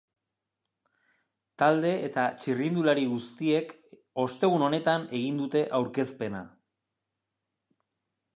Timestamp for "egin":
5.21-5.39